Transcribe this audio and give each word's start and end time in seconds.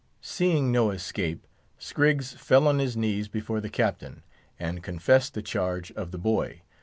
Seeing 0.23 0.71
no 0.71 0.89
escape, 0.89 1.45
Scriggs 1.77 2.33
fell 2.33 2.67
on 2.67 2.79
his 2.79 2.97
knees 2.97 3.27
before 3.27 3.61
the 3.61 3.69
Captain, 3.69 4.23
and 4.57 4.81
confessed 4.81 5.35
the 5.35 5.43
charge 5.43 5.91
of 5.91 6.09
the 6.09 6.17
boy. 6.17 6.63